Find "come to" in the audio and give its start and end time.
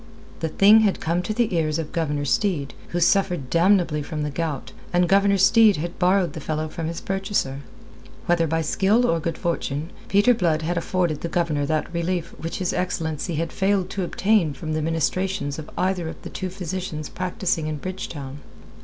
0.99-1.31